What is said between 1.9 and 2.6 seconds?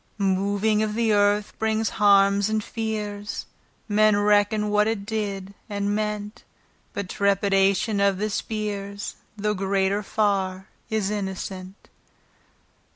harmes